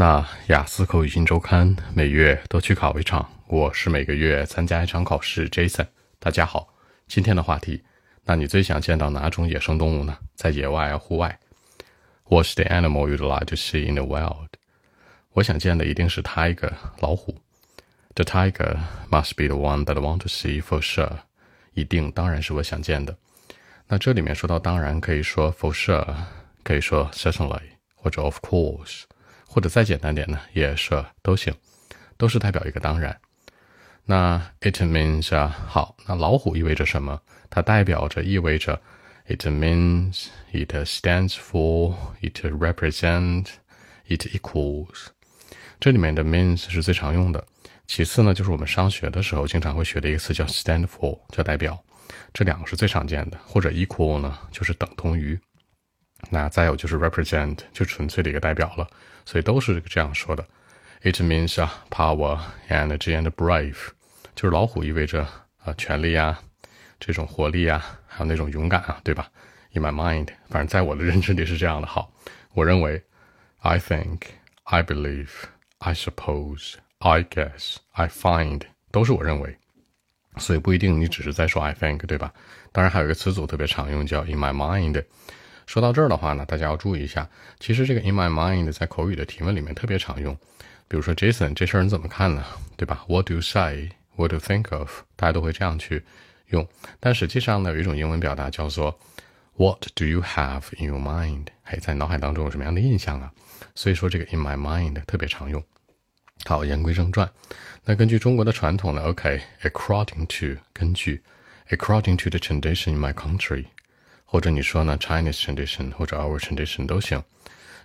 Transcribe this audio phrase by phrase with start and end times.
[0.00, 5.46] 那雅思口语新周刊每月都去考一场，我是每个月参加一场考试。
[5.50, 5.86] Jason，
[6.18, 6.72] 大家好，
[7.06, 7.84] 今天的话题，
[8.24, 10.16] 那你最想见到哪种野生动物呢？
[10.34, 11.38] 在野外啊，户外
[12.30, 14.48] ？What's the animal you'd like to see in the wild？
[15.34, 17.36] 我想见的一定是 tiger 老虎。
[18.14, 18.78] The tiger
[19.10, 21.18] must be the one that I want to see for sure。
[21.74, 23.14] 一定当然是我想见的。
[23.86, 26.06] 那这里面说到当然，可以说 for sure，
[26.62, 27.60] 可以说 certainly，
[27.94, 29.02] 或者 of course。
[29.52, 31.52] 或者再简单点呢，也是都行，
[32.16, 33.20] 都是代表一个当然。
[34.04, 37.20] 那 it means 啊，好，那老虎意味着什么？
[37.50, 38.80] 它代表着意味着
[39.26, 43.48] ，it means it stands for it represents
[44.06, 45.08] it equals。
[45.80, 47.44] 这里面的 means 是最常用的，
[47.88, 51.76] 其次呢，就是我们上学的时候经常会学的一个词叫 stand for，叫代表。
[52.32, 55.36] 这两个是最常见的，或者 equal 呢，就是等同于。
[56.28, 58.86] 那再有就是 represent，就纯粹的一个代表了，
[59.24, 60.44] 所以都是这样说的。
[61.02, 62.38] It means 啊，power,
[62.68, 63.76] energy and brave，
[64.34, 65.26] 就是老虎意味着
[65.64, 66.38] 啊权力啊，
[66.98, 69.30] 这种活力啊，还有那种勇敢啊，对吧
[69.72, 71.86] ？In my mind，反正在我的认知里是这样的。
[71.86, 72.12] 好，
[72.52, 73.02] 我认为
[73.60, 74.20] ，I think,
[74.64, 75.30] I believe,
[75.78, 79.56] I suppose, I guess, I find，都是我认为，
[80.36, 82.32] 所以不一定你只是在说 I think，对吧？
[82.72, 85.02] 当然还有一个词组特别常用，叫 In my mind。
[85.70, 87.28] 说到这儿的话呢，大家要注意一下，
[87.60, 90.36] 其实这个 in my mind 在口语的提问里面特别常用。
[90.88, 92.44] 比如说 Jason，这事儿你怎么看呢？
[92.76, 93.90] 对吧？What do you say?
[94.16, 94.90] What do you think of?
[95.14, 96.02] 大家都会这样去
[96.48, 96.66] 用。
[96.98, 98.98] 但实际上呢，有一种英文表达叫做
[99.54, 101.46] What do you have in your mind？
[101.62, 103.30] 嘿，在脑海当中有什么样的印象啊？
[103.76, 105.62] 所以说这个 in my mind 特别常用。
[106.46, 107.30] 好，言归正传，
[107.84, 111.22] 那根据中国的传统呢，OK，according to 根据
[111.68, 113.66] ，according to the tradition in my country。
[114.30, 117.20] 或者你说呢，Chinese tradition 或者 our tradition 都行。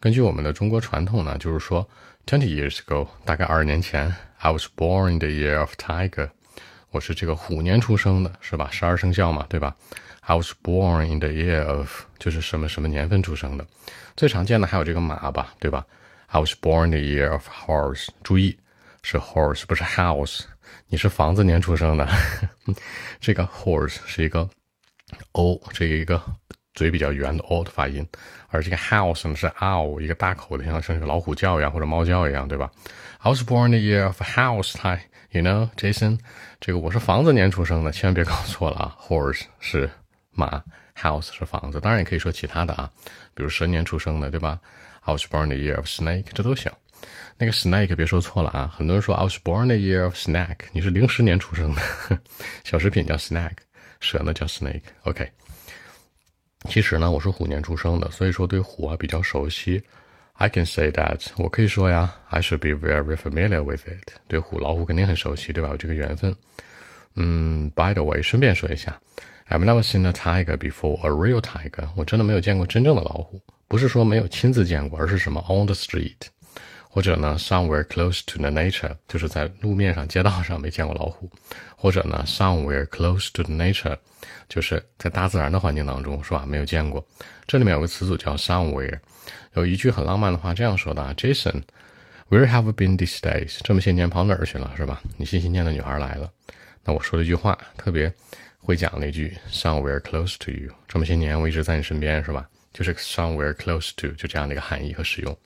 [0.00, 1.86] 根据我们的中国传统呢，就是说
[2.24, 6.30] ，twenty years ago，大概二十年前，I was born in the year of tiger，
[6.92, 8.70] 我是这个虎年出生的，是吧？
[8.72, 9.76] 十二生肖嘛，对吧
[10.22, 13.66] ？I was born in the year of，就是什么什么年份出生的。
[14.16, 15.84] 最常见的还有这个马吧，对吧
[16.28, 18.58] ？I was born in the year of horse，注意
[19.02, 20.44] 是 horse 不是 house，
[20.88, 22.08] 你是房子年出生的。
[23.20, 24.48] 这个 horse 是一个。
[25.32, 26.22] O 这一个
[26.74, 28.06] 嘴比较圆的 o 的发音，
[28.48, 32.70] 而这个 house 呢是 ow 一个大口的，像像老虎叫一样或者猫叫一样，对吧
[33.18, 36.18] ？I was born the year of house 嗨，you know，Jason，
[36.60, 38.96] 这个我是房子年出生的，千万别搞错了啊。
[39.00, 39.90] Horse 是
[40.30, 40.62] 马
[40.96, 42.90] ，house 是房子，当然也可以说其他的啊，
[43.34, 44.58] 比如蛇年出生的，对吧
[45.02, 46.70] ？I was born the year of snake，这都行。
[47.36, 51.82] 那个 snake 别说错了啊，很多人说 I was born the year of snack，你是零十年出生的，
[52.64, 53.52] 小食品叫 snack。
[54.00, 55.30] 蛇呢叫 snake，OK。
[56.68, 59.82] 其实呢，我是虎年出生的，所以说对虎啊比较熟悉。
[60.34, 64.08] I can say that，我可以说呀，I should be very familiar with it。
[64.26, 65.68] 对虎、老虎肯定很熟悉，对吧？
[65.68, 66.34] 有这个缘分。
[67.14, 68.98] 嗯，By the way，顺便说一下
[69.48, 71.88] ，I've never seen a tiger before，a real tiger。
[71.94, 76.16] 我真的没有见过真正的老虎，不是说没有亲自见过，而是什么 on the street。
[76.92, 81.28] 或者呢，somewhere close to the nature，就是在路面上、街道上没见过老虎；
[81.76, 83.96] 或者呢，somewhere close to the nature，
[84.48, 86.44] 就是在大自然的环境当中，是吧？
[86.44, 87.06] 没有见过。
[87.46, 88.98] 这里面有个词组叫 somewhere，
[89.54, 93.58] 有一句很浪漫的话这样说的啊：Jason，where have been these days？
[93.62, 95.00] 这么些年跑哪儿去了，是吧？
[95.16, 96.28] 你心心念的女孩来了。
[96.82, 98.12] 那我说了一句话，特别
[98.58, 102.48] 会讲那句 somewhere close to you，这么些年我一直在你身边，是吧？
[102.72, 105.38] 就是 somewhere close to，就这样的一个含义和使用。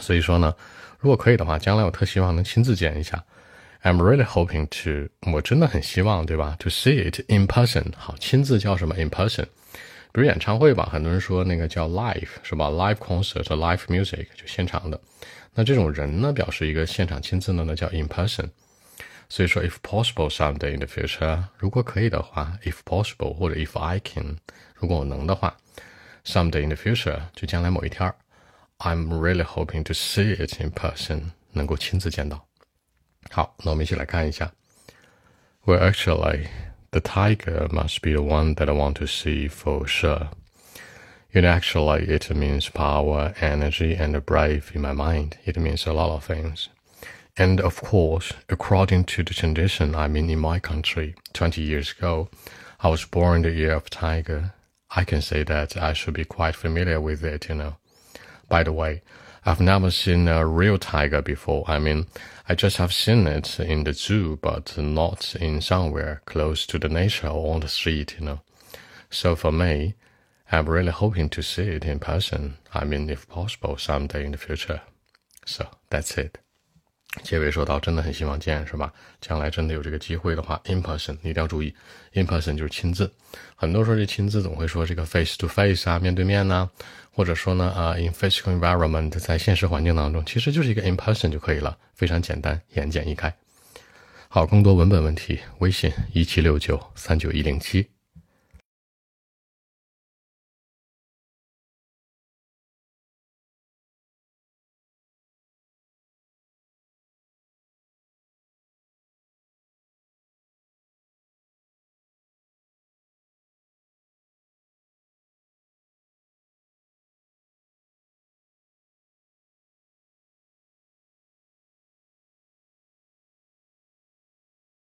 [0.00, 0.54] 所以说呢，
[0.98, 3.24] 如果可以的话，将来我特希望能亲自见一下。
[3.82, 9.44] I'm really hoping to，我真的很希望，对吧？To see it in person，好，亲自叫什么 in person？
[10.12, 15.00] 比如演唱会吧，很多人说那个叫 live，是吧？Live concert，live music 就现场的。
[15.54, 18.48] 那这种人呢，表示一个现场亲自的呢，叫 in person。
[19.28, 24.36] 所以说，if possible someday in the future，如果可以的话，if possible 或者 if I can，
[24.74, 25.56] 如果我能的话
[26.24, 28.14] ，someday in the future 就将来某一天儿。
[28.79, 32.47] I'm really hoping to see it in person，能够亲自见到。
[33.29, 34.51] 好，那我们一起来看一下。
[35.65, 36.47] Well, actually,
[36.89, 40.29] the tiger must be the one that I want to see for sure.
[41.31, 45.37] You know, actually, it means power, energy, and brave in my mind.
[45.45, 46.69] It means a lot of things.
[47.37, 52.29] And of course, according to the tradition, I mean, in my country, 20 years ago,
[52.81, 54.53] I was born in the year of tiger.
[54.93, 57.75] I can say that I should be quite familiar with it, you know.
[58.48, 59.02] By the way,
[59.44, 61.64] I've never seen a real tiger before.
[61.68, 62.06] I mean,
[62.48, 66.88] I just have seen it in the zoo, but not in somewhere close to the
[66.88, 68.40] nature or on the street, you know.
[69.10, 69.94] So for me,
[70.50, 72.58] I'm really hoping to see it in person.
[72.72, 74.82] I mean, if possible, someday in the future.
[75.44, 76.38] So that's it。
[77.22, 78.92] 结尾说到，真的很希望见，是吧？
[79.20, 81.74] 将来真的有这个机会的话，in person 你一定要注意
[82.12, 83.10] ，in person 就是亲自。
[83.54, 86.68] 很多时候这亲自总会说这个 face to face 啊，面对面呐，
[87.12, 93.32] 或者说呢啊，in physical environment 在现实环境当中，其实就是一个 in person 就可以了，非常简单，言简意赅。
[94.28, 97.95] 好，更多文本问题，微信一七六九三九一零七。